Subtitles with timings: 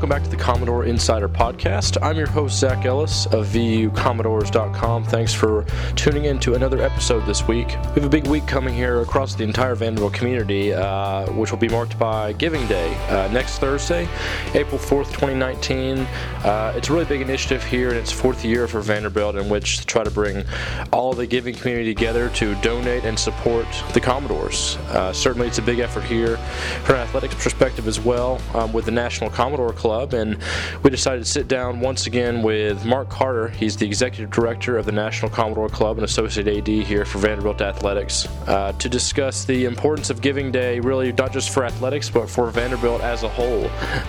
[0.00, 1.98] Welcome back to the Commodore Insider Podcast.
[2.00, 5.04] I'm your host, Zach Ellis of VUCommodores.com.
[5.04, 7.66] Thanks for tuning in to another episode this week.
[7.68, 11.58] We have a big week coming here across the entire Vanderbilt community, uh, which will
[11.58, 14.08] be marked by Giving Day uh, next Thursday,
[14.54, 15.98] April 4th, 2019.
[15.98, 19.80] Uh, it's a really big initiative here in its fourth year for Vanderbilt, in which
[19.80, 20.46] to try to bring
[20.94, 24.76] all the giving community together to donate and support the Commodores.
[24.88, 26.38] Uh, certainly, it's a big effort here
[26.84, 30.38] from an athletics perspective as well um, with the National Commodore Club, and
[30.82, 33.48] we decided to sit down once again with Mark Carter.
[33.48, 37.60] He's the executive director of the National Commodore Club and associate AD here for Vanderbilt
[37.60, 42.30] Athletics uh, to discuss the importance of Giving Day, really not just for athletics but
[42.30, 43.66] for Vanderbilt as a whole.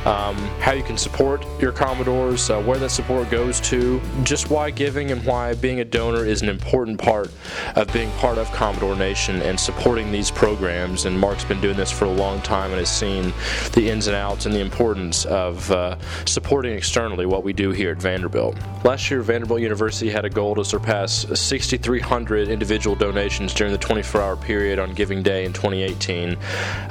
[0.07, 4.69] Um, how you can support your Commodores, uh, where that support goes to, just why
[4.69, 7.31] giving and why being a donor is an important part
[7.75, 11.05] of being part of Commodore Nation and supporting these programs.
[11.05, 13.33] And Mark's been doing this for a long time and has seen
[13.73, 17.91] the ins and outs and the importance of uh, supporting externally what we do here
[17.91, 18.57] at Vanderbilt.
[18.83, 24.21] Last year, Vanderbilt University had a goal to surpass 6,300 individual donations during the 24
[24.21, 26.35] hour period on Giving Day in 2018,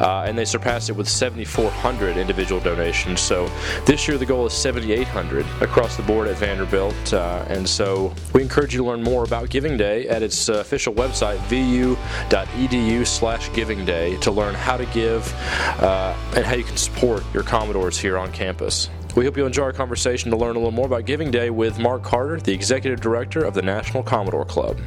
[0.00, 3.20] uh, and they surpassed it with 7,400 individual donations.
[3.20, 3.50] So
[3.87, 8.42] this year, the goal is 7,800 across the board at Vanderbilt, uh, and so we
[8.42, 13.53] encourage you to learn more about Giving Day at its uh, official website, vu.edu slash
[13.53, 15.33] giving day, to learn how to give
[15.81, 18.69] uh, and how you can support your Commodores here on campus.
[19.16, 21.78] We hope you enjoy our conversation to learn a little more about Giving Day with
[21.78, 24.78] Mark Carter, the Executive Director of the National Commodore Club.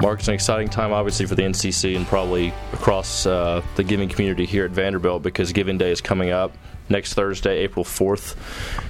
[0.00, 4.08] Mark, it's an exciting time, obviously, for the NCC and probably across uh, the giving
[4.08, 6.56] community here at Vanderbilt because Giving Day is coming up
[6.88, 8.34] next Thursday, April 4th,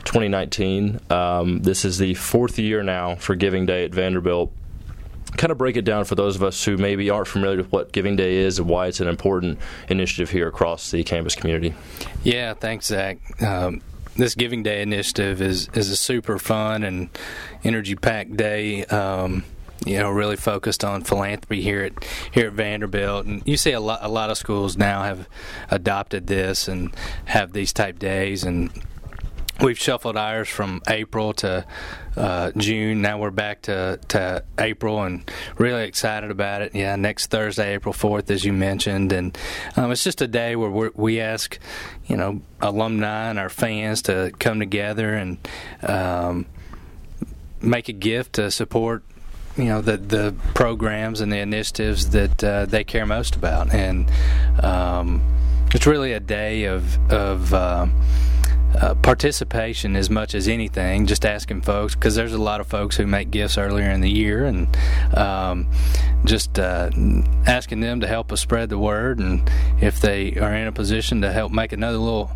[0.05, 1.01] 2019.
[1.11, 4.53] Um, this is the fourth year now for Giving Day at Vanderbilt.
[5.37, 7.93] Kind of break it down for those of us who maybe aren't familiar with what
[7.93, 11.75] Giving Day is and why it's an important initiative here across the campus community.
[12.23, 13.19] Yeah, thanks, Zach.
[13.43, 13.81] Um,
[14.17, 17.09] this Giving Day initiative is is a super fun and
[17.65, 18.85] energy packed day.
[18.87, 19.45] Um,
[19.87, 23.81] you know, really focused on philanthropy here at here at Vanderbilt, and you see a
[23.81, 25.27] lot a lot of schools now have
[25.71, 26.95] adopted this and
[27.27, 28.71] have these type days, and
[29.63, 31.65] we've shuffled ours from April to
[32.17, 33.03] uh, June.
[33.03, 36.75] Now we're back to, to April and really excited about it.
[36.75, 39.13] Yeah, next Thursday, April 4th, as you mentioned.
[39.13, 39.37] And
[39.77, 41.59] um, it's just a day where we ask,
[42.07, 45.39] you know, alumni and our fans to come together and
[45.83, 46.47] um,
[47.61, 49.03] make a gift to support
[49.57, 54.09] you know the the programs and the initiatives that uh, they care most about, and
[54.63, 55.21] um,
[55.75, 57.87] it's really a day of of uh,
[58.79, 61.07] uh, participation as much as anything.
[61.07, 64.11] Just asking folks because there's a lot of folks who make gifts earlier in the
[64.11, 64.69] year, and
[65.17, 65.71] um,
[66.25, 66.91] just uh,
[67.47, 69.19] asking them to help us spread the word.
[69.19, 69.49] And
[69.81, 72.31] if they are in a position to help make another little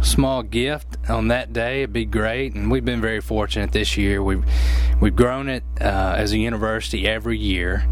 [0.00, 2.54] small gift on that day, it'd be great.
[2.54, 4.22] And we've been very fortunate this year.
[4.22, 4.44] We've
[5.00, 7.86] we've grown it uh, as a university every year,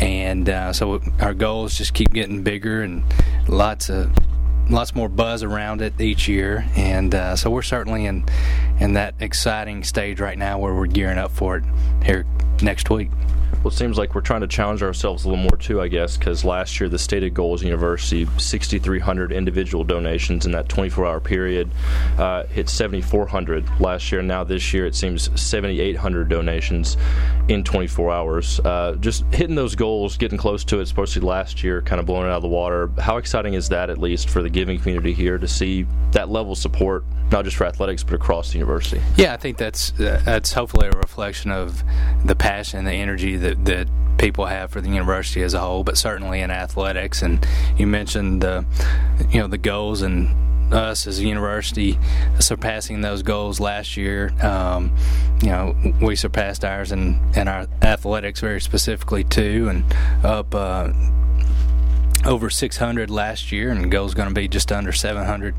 [0.00, 3.04] and uh, so our goals just keep getting bigger and
[3.48, 4.12] lots of
[4.72, 8.24] lots more buzz around it each year, and uh, so we're certainly in
[8.80, 11.64] in that exciting stage right now where we're gearing up for it
[12.04, 12.24] here
[12.62, 13.10] next week.
[13.62, 16.16] Well, it seems like we're trying to challenge ourselves a little more too, I guess,
[16.16, 21.70] because last year the stated goal as university 6,300 individual donations in that 24-hour period
[22.18, 24.18] uh, hit 7,400 last year.
[24.18, 26.96] And now this year it seems 7,800 donations
[27.46, 28.58] in 24 hours.
[28.58, 32.26] Uh, just hitting those goals, getting close to it, especially last year, kind of blowing
[32.26, 32.90] it out of the water.
[32.98, 36.52] How exciting is that, at least for the giving community here, to see that level
[36.52, 39.00] of support, not just for athletics but across the university?
[39.16, 41.82] Yeah, I think that's uh, that's hopefully a reflection of
[42.24, 45.82] the passion and the energy that that, people have for the university as a whole,
[45.82, 47.22] but certainly in athletics.
[47.22, 47.44] And
[47.76, 48.64] you mentioned the,
[49.30, 51.98] you know, the goals and us as a university
[52.38, 54.32] surpassing those goals last year.
[54.40, 54.94] Um,
[55.42, 59.84] you know, we surpassed ours in, in our athletics very specifically too, and
[60.24, 60.54] up.
[60.54, 60.92] Uh,
[62.24, 65.54] over 600 last year, and the goal is going to be just under 700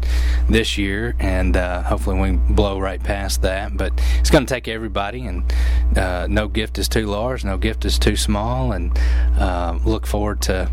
[0.50, 3.76] this year, and uh, hopefully we blow right past that.
[3.76, 5.52] But it's going to take everybody, and
[5.98, 8.98] uh, no gift is too large, no gift is too small, and
[9.38, 10.70] uh, look forward to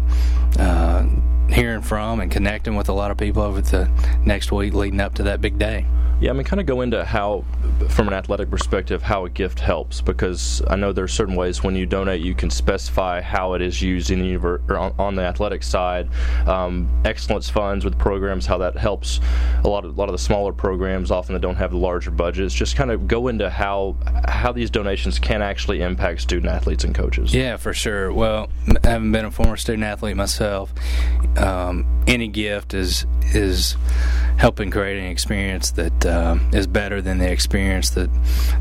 [0.58, 1.06] uh,
[1.52, 3.90] hearing from and connecting with a lot of people over the
[4.24, 5.86] next week leading up to that big day.
[6.20, 7.44] Yeah, I mean, kind of go into how,
[7.88, 11.64] from an athletic perspective, how a gift helps because I know there are certain ways
[11.64, 14.94] when you donate, you can specify how it is used in the universe or on,
[14.98, 16.10] on the athletic side.
[16.46, 19.18] Um, excellence funds with programs, how that helps
[19.64, 22.10] a lot of a lot of the smaller programs, often that don't have the larger
[22.10, 22.54] budgets.
[22.54, 23.96] Just kind of go into how
[24.28, 27.34] how these donations can actually impact student athletes and coaches.
[27.34, 28.12] Yeah, for sure.
[28.12, 28.48] Well,
[28.84, 30.72] having been a former student athlete myself,
[31.36, 33.76] um, any gift is is
[34.36, 38.10] helping create an experience that uh, is better than the experience that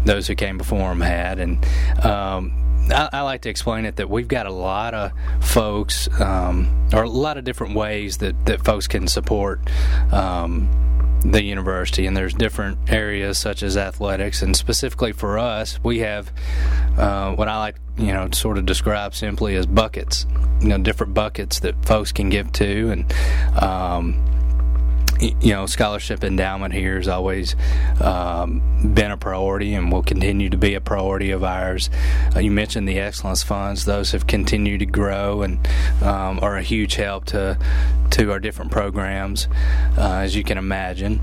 [0.06, 1.40] those who came before them had.
[1.40, 1.66] And
[2.04, 6.88] um, I, I, like to explain it that we've got a lot of folks, um,
[6.94, 9.62] or a lot of different ways that, that folks can support
[10.12, 10.70] um,
[11.24, 16.32] the university, and there's different areas such as athletics, and specifically for us, we have
[16.98, 20.26] uh, what I like, you know, sort of describe simply as buckets,
[20.62, 24.39] you know, different buckets that folks can give to, and um,
[25.20, 27.56] you know, scholarship endowment here has always
[28.02, 28.62] um,
[28.94, 31.90] been a priority and will continue to be a priority of ours.
[32.36, 35.60] Uh, you mentioned the excellence funds; those have continued to grow and
[36.02, 37.58] um, are a huge help to
[38.12, 39.48] to our different programs,
[39.98, 41.20] uh, as you can imagine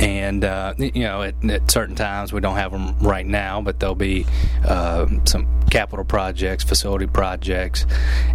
[0.00, 3.80] and uh, you know at, at, certain times we don't have them right now but
[3.80, 4.24] there'll be
[4.64, 7.86] uh, some capital projects facility projects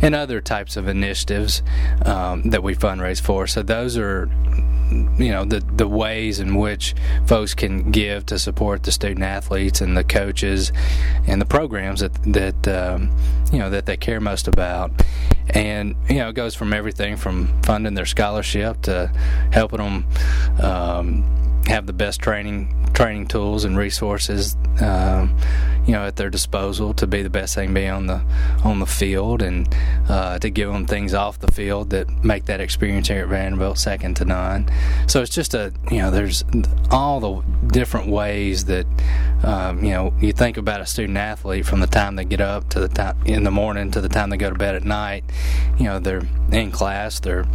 [0.01, 1.63] and other types of initiatives
[2.05, 3.47] um, that we fundraise for.
[3.47, 4.29] So those are
[5.17, 6.93] you know the the ways in which
[7.25, 10.71] folks can give to support the student athletes and the coaches
[11.25, 13.15] and the programs that that um,
[13.51, 14.91] you know that they care most about
[15.49, 19.07] and you know it goes from everything from funding their scholarship to
[19.51, 20.05] helping them
[20.61, 25.35] um, have the best training training tools and resources um,
[25.85, 28.21] you know at their disposal to be the best they can be on the
[28.63, 29.67] on the field and
[30.07, 33.77] uh, to give them things off the field that make that experience here at Vanderbilt
[33.77, 34.69] second to none.
[35.07, 36.43] So it's just a you know there's
[36.89, 38.85] all the different ways that
[39.43, 42.69] um, you know you think about a student athlete from the time they get up
[42.69, 45.23] to the time in the morning to the time they go to bed at night.
[45.77, 47.45] You know they're in class, they're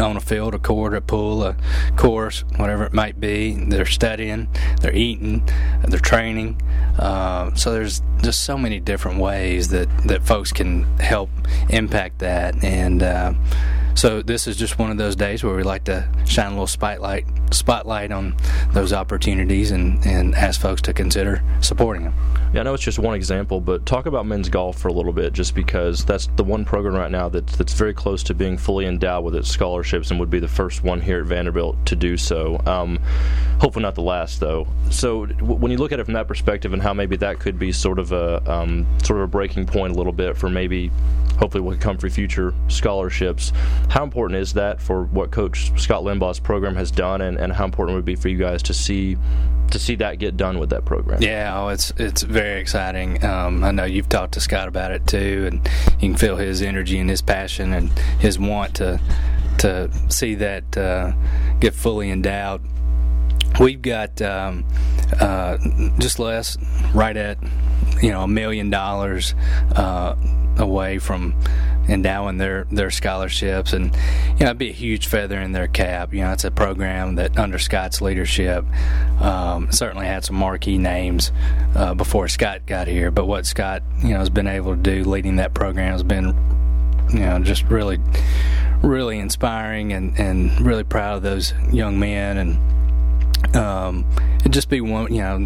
[0.00, 1.56] on a field, a court, a pool, a
[1.96, 3.54] course, whatever it might be.
[3.54, 4.48] They're studying,
[4.80, 5.48] they're eating,
[5.86, 6.60] they're training.
[6.98, 11.30] Uh, so there's just so many different ways that, that folks can help
[11.68, 12.62] impact that.
[12.62, 13.34] And uh,
[13.96, 16.66] so this is just one of those days where we like to shine a little
[16.66, 18.36] spotlight spotlight on
[18.72, 22.14] those opportunities and, and ask folks to consider supporting them.
[22.52, 25.12] Yeah, I know it's just one example, but talk about men's golf for a little
[25.12, 28.56] bit, just because that's the one program right now that's, that's very close to being
[28.56, 31.96] fully endowed with its scholarships and would be the first one here at Vanderbilt to
[31.96, 32.60] do so.
[32.66, 32.98] Um,
[33.60, 34.66] hopefully, not the last, though.
[34.90, 37.58] So, w- when you look at it from that perspective and how maybe that could
[37.58, 40.90] be sort of a um, sort of a breaking point a little bit for maybe
[41.38, 43.52] hopefully what come for future scholarships.
[43.88, 47.64] How important is that for what Coach Scott Limbaugh's program has done, and, and how
[47.64, 49.16] important would be for you guys to see
[49.70, 51.22] to see that get done with that program?
[51.22, 53.24] Yeah, oh, it's it's very exciting.
[53.24, 56.62] Um, I know you've talked to Scott about it too, and you can feel his
[56.62, 57.90] energy and his passion and
[58.20, 59.00] his want to
[59.58, 61.12] to see that uh,
[61.60, 62.60] get fully endowed.
[63.58, 64.66] We've got um,
[65.18, 65.56] uh,
[65.98, 66.58] just less,
[66.92, 67.38] right at
[68.02, 69.34] you know a million dollars
[69.74, 70.14] uh,
[70.58, 71.34] away from
[71.88, 76.12] endowing their their scholarships, and you know it'd be a huge feather in their cap.
[76.12, 78.64] You know, it's a program that under Scott's leadership
[79.20, 81.32] um, certainly had some marquee names
[81.74, 83.10] uh, before Scott got here.
[83.10, 86.34] But what Scott you know has been able to do leading that program has been
[87.12, 87.98] you know just really
[88.82, 94.04] really inspiring and and really proud of those young men and um,
[94.50, 95.44] just be one you know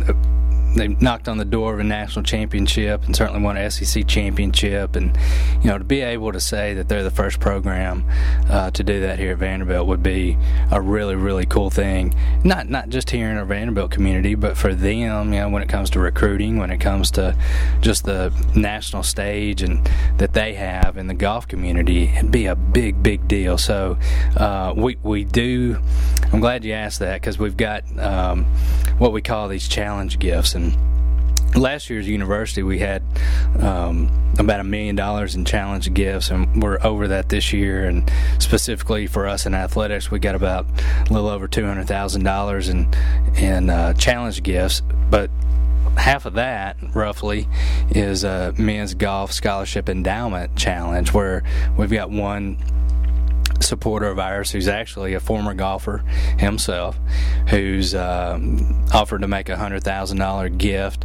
[0.74, 4.96] they knocked on the door of a national championship and certainly won an SEC championship.
[4.96, 5.16] And
[5.62, 8.04] you know, to be able to say that they're the first program
[8.48, 10.36] uh, to do that here at Vanderbilt would be
[10.70, 12.14] a really, really cool thing.
[12.44, 15.32] Not not just here in our Vanderbilt community, but for them.
[15.32, 17.36] You know, when it comes to recruiting, when it comes to
[17.80, 22.54] just the national stage and that they have in the golf community, it'd be a
[22.54, 23.58] big, big deal.
[23.58, 23.98] So
[24.36, 25.78] uh, we we do.
[26.32, 28.46] I'm glad you asked that because we've got um,
[29.00, 30.54] what we call these challenge gifts.
[30.54, 30.76] And
[31.56, 33.02] last year's university we had
[33.58, 37.86] um, about a million dollars in challenge gifts and we're over that this year.
[37.86, 40.66] And specifically for us in athletics we got about
[41.08, 44.82] a little over $200000 in, in uh, challenge gifts.
[45.08, 45.30] But
[45.96, 47.48] half of that roughly
[47.90, 51.42] is a men's golf scholarship endowment challenge where
[51.74, 52.58] we've got one
[53.60, 55.98] supporter of ours who's actually a former golfer
[56.38, 56.98] himself,
[57.48, 61.04] who's um, offered to make a hundred thousand dollar gift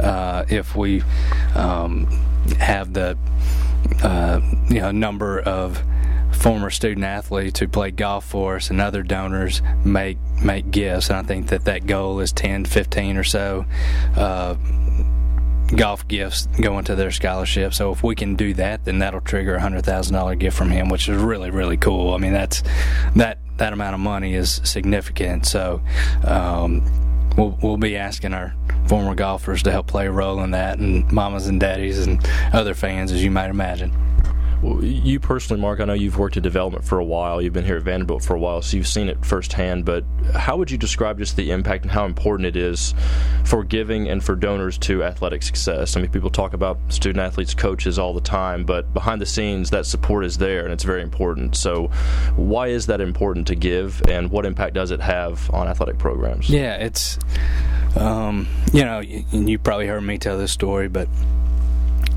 [0.00, 1.02] uh, if we
[1.54, 2.06] um,
[2.58, 3.16] have the
[4.02, 5.82] uh, you know number of
[6.32, 11.08] former student athletes who play golf for us and other donors make make gifts.
[11.08, 13.64] And I think that that goal is 10 to 15 or so.
[15.74, 17.74] Golf gifts going to their scholarship.
[17.74, 20.70] So if we can do that, then that'll trigger a hundred thousand dollar gift from
[20.70, 22.14] him, which is really really cool.
[22.14, 22.62] I mean that's
[23.16, 25.46] that that amount of money is significant.
[25.46, 25.82] So
[26.24, 26.82] um,
[27.36, 28.54] we'll we'll be asking our
[28.86, 32.74] former golfers to help play a role in that, and mamas and daddies and other
[32.74, 33.92] fans, as you might imagine.
[34.62, 37.42] You personally, Mark, I know you've worked in development for a while.
[37.42, 39.84] You've been here at Vanderbilt for a while, so you've seen it firsthand.
[39.84, 42.94] But how would you describe just the impact and how important it is
[43.44, 45.96] for giving and for donors to athletic success?
[45.96, 49.70] I mean, people talk about student athletes, coaches all the time, but behind the scenes,
[49.70, 51.54] that support is there and it's very important.
[51.54, 51.88] So,
[52.36, 56.48] why is that important to give, and what impact does it have on athletic programs?
[56.48, 57.18] Yeah, it's,
[57.94, 61.08] um, you know, you, you probably heard me tell this story, but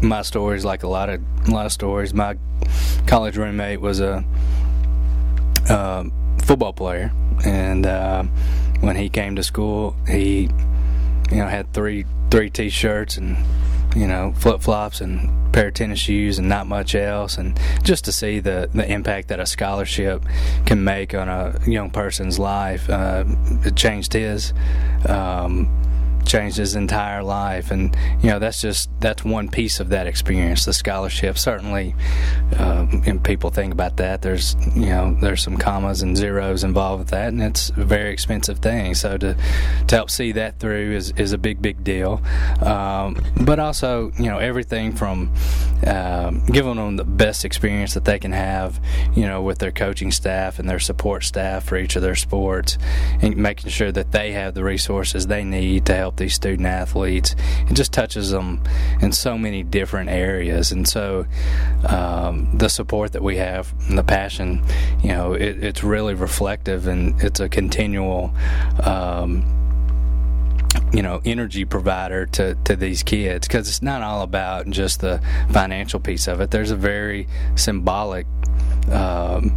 [0.02, 2.14] my stories, like a lot of a lot of stories.
[2.14, 2.38] My
[3.08, 4.24] college roommate was a
[5.70, 6.06] uh,
[6.44, 7.12] football player,
[7.46, 8.24] and uh,
[8.82, 10.50] when he came to school, he
[11.32, 13.38] you know had three three t-shirts and
[13.96, 18.06] you know flip flops and pair of tennis shoes and not much else and just
[18.06, 20.24] to see the the impact that a scholarship
[20.66, 23.24] can make on a young person's life uh,
[23.66, 24.54] it changed his
[25.08, 25.68] um,
[26.26, 30.66] changed his entire life and you know that's just that's one piece of that experience
[30.66, 31.38] the scholarship.
[31.38, 31.96] Certainly
[32.58, 34.22] uh, and people think about that.
[34.22, 38.12] There's you know there's some commas and zeros involved with that and it's a very
[38.12, 38.96] expensive thing.
[38.96, 39.36] So to
[39.88, 42.22] to help see that through is, is a big big deal.
[42.62, 45.34] Um, but also you know everything from
[45.88, 48.80] um, giving them the best experience that they can have
[49.16, 52.78] you know with their coaching staff and their support staff for each of their sports
[53.22, 57.36] and making sure that they have the resources they need to help these student athletes.
[57.70, 58.64] It just touches them
[59.02, 61.26] in so many different areas, and so
[61.88, 64.64] um, the support that we have and the passion,
[65.02, 68.34] you know, it, it's really reflective and it's a continual.
[68.84, 69.56] Um,
[70.94, 75.22] you know energy provider to, to these kids because it's not all about just the
[75.52, 78.28] financial piece of it there's a very symbolic
[78.92, 79.52] um,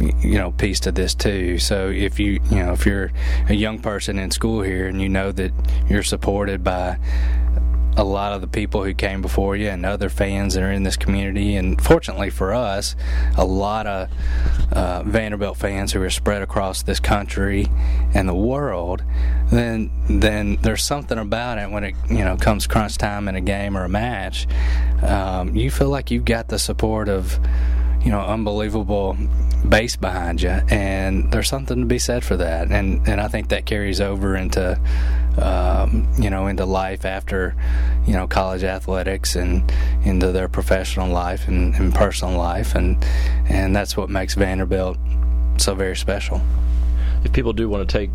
[0.00, 1.58] you know piece to this too.
[1.58, 3.10] So if you you know if you're
[3.48, 5.52] a young person in school here and you know that
[5.88, 6.98] you're supported by
[7.96, 10.84] a lot of the people who came before you and other fans that are in
[10.84, 12.94] this community and fortunately for us
[13.36, 14.08] a lot of
[14.72, 17.66] uh, Vanderbilt fans who are spread across this country
[18.14, 19.02] and the world
[19.50, 23.40] then then there's something about it when it you know comes crunch time in a
[23.40, 24.46] game or a match.
[25.02, 27.38] Um, you feel like you've got the support of
[28.02, 29.16] you know unbelievable
[29.68, 32.70] base behind you, and there's something to be said for that.
[32.70, 34.78] And and I think that carries over into
[35.40, 37.54] um, you know into life after
[38.06, 39.70] you know college athletics and
[40.04, 43.02] into their professional life and, and personal life, and
[43.48, 44.98] and that's what makes Vanderbilt
[45.58, 46.40] so very special.
[47.24, 48.10] If people do want to take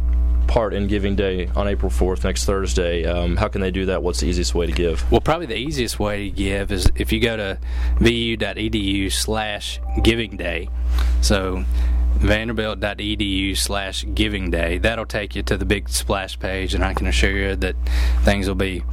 [0.48, 3.06] part in Giving Day on April 4th, next Thursday.
[3.06, 4.04] Um, how can they do that?
[4.04, 5.10] What's the easiest way to give?
[5.12, 7.60] Well, probably the easiest way to give is if you go to
[8.00, 10.70] vu.edu slash giving day.
[11.22, 11.66] So
[12.16, 14.78] vanderbilt.edu slash giving day.
[14.78, 17.76] That'll take you to the big splash page, and I can assure you that
[18.24, 18.84] things will be.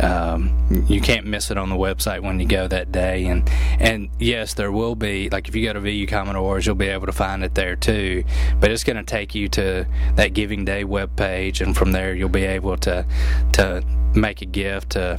[0.00, 3.48] Um, you can't miss it on the website when you go that day, and
[3.78, 7.06] and yes, there will be like if you go to VU Commodores, you'll be able
[7.06, 8.24] to find it there too.
[8.58, 12.14] But it's going to take you to that Giving Day web page, and from there
[12.14, 13.04] you'll be able to
[13.52, 15.18] to make a gift to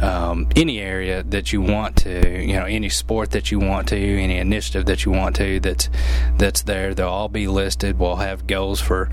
[0.00, 3.96] um, any area that you want to, you know, any sport that you want to,
[3.96, 5.88] any initiative that you want to that's
[6.36, 6.94] that's there.
[6.94, 7.98] They'll all be listed.
[7.98, 9.10] We'll have goals for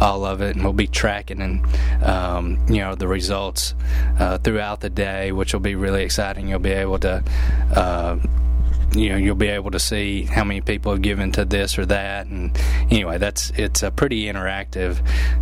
[0.00, 3.74] all of it, and we'll be tracking and um, you know the results
[4.18, 6.48] uh, throughout the day, which will be really exciting.
[6.48, 7.22] You'll be able to.
[7.74, 8.18] Uh,
[8.94, 11.86] you know you'll be able to see how many people have given to this or
[11.86, 12.26] that.
[12.26, 12.56] And
[12.90, 15.00] anyway that's it's a pretty interactive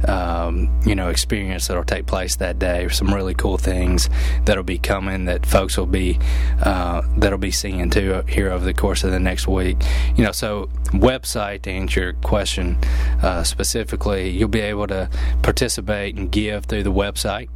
[0.08, 2.88] um, you know experience that'll take place that day.
[2.88, 4.08] Some really cool things
[4.44, 6.18] that'll be coming that folks will be
[6.62, 9.76] uh, that'll be seeing too here over the course of the next week.
[10.16, 12.78] You know so website to answer your question
[13.22, 15.08] uh, specifically you'll be able to
[15.42, 17.48] participate and give through the website.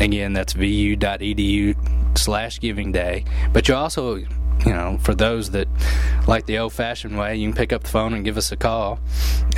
[0.00, 1.76] Again that's vu.edu
[2.18, 4.22] slash giving day but you also
[4.64, 5.68] you know, for those that
[6.26, 8.56] like the old fashioned way, you can pick up the phone and give us a
[8.56, 9.00] call.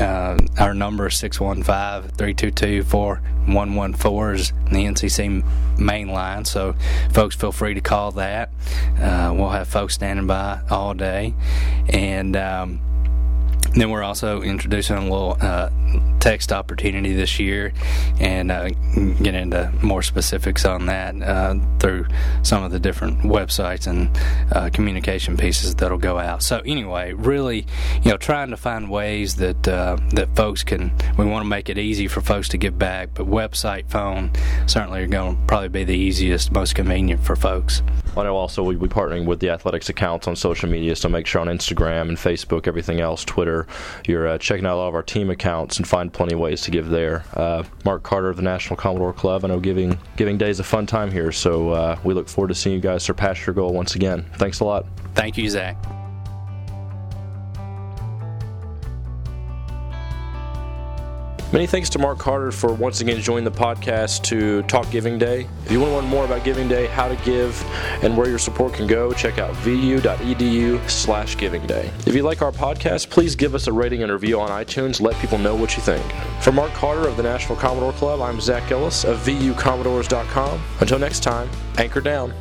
[0.00, 6.44] Uh, our number is 615 322 4114 is the NCC main line.
[6.44, 6.74] So,
[7.12, 8.50] folks, feel free to call that.
[8.98, 11.34] Uh, we'll have folks standing by all day.
[11.88, 12.80] And, um,
[13.74, 15.68] then we're also introducing a little uh,
[16.24, 17.70] text opportunity this year
[18.18, 18.70] and uh,
[19.22, 22.06] get into more specifics on that uh, through
[22.42, 24.08] some of the different websites and
[24.56, 26.42] uh, communication pieces that'll go out.
[26.42, 27.66] So anyway, really,
[28.02, 30.90] you know, trying to find ways that uh, that folks can.
[31.18, 34.30] We want to make it easy for folks to give back, but website, phone,
[34.66, 37.82] certainly are going to probably be the easiest, most convenient for folks.
[38.16, 41.26] I know also we'll be partnering with the athletics accounts on social media, so make
[41.26, 43.66] sure on Instagram and Facebook, everything else, Twitter,
[44.06, 46.70] you're uh, checking out all of our team accounts and find plenty of ways to
[46.70, 47.24] give there.
[47.34, 49.44] Uh, Mark Carter of the National Commodore Club.
[49.44, 52.48] I know giving Giving Day is a fun time here, so uh, we look forward
[52.48, 54.24] to seeing you guys surpass your goal once again.
[54.36, 54.86] Thanks a lot.
[55.14, 55.76] Thank you, Zach.
[61.54, 65.46] Many thanks to Mark Carter for once again joining the podcast to talk Giving Day.
[65.64, 67.64] If you want to learn more about Giving Day, how to give,
[68.02, 71.92] and where your support can go, check out vu.edu slash giving day.
[72.06, 75.00] If you like our podcast, please give us a rating and review on iTunes.
[75.00, 76.04] Let people know what you think.
[76.40, 80.60] For Mark Carter of the National Commodore Club, I'm Zach Ellis of vucommodores.com.
[80.80, 82.34] Until next time, anchor down.